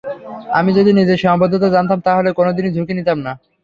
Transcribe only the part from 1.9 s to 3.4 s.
তাহলে কোনো দিনই ঝুঁকি নিতাম না।